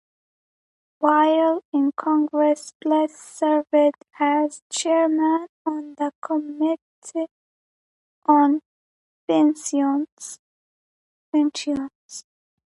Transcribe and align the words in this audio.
While 0.97 1.63
in 1.71 1.91
Congress 1.95 2.73
Bliss 2.81 3.15
served 3.21 4.03
as 4.19 4.63
Chairman 4.67 5.45
on 5.63 5.93
the 5.93 6.11
Committee 6.23 7.27
on 8.25 8.61
Pensions. 9.27 10.39